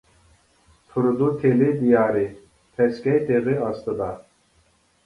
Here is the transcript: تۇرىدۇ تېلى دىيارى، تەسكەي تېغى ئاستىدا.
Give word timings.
تۇرىدۇ 0.93 1.27
تېلى 1.43 1.67
دىيارى، 1.83 2.25
تەسكەي 2.81 3.25
تېغى 3.31 3.59
ئاستىدا. 3.69 4.15